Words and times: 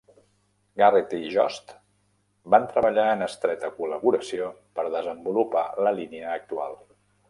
Garrett 0.81 1.13
i 1.17 1.19
Yost 1.33 1.75
van 2.55 2.67
treballar 2.73 3.07
en 3.13 3.23
estreta 3.29 3.73
col·laboració 3.77 4.51
per 4.81 4.91
desenvolupar 5.01 5.67
la 5.89 5.99
línia 6.03 6.39
actual. 6.43 6.81